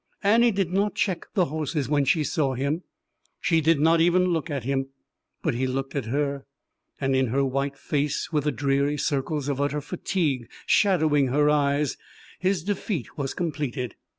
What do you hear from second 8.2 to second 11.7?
with the dreary circles of utter fatigue shadowing her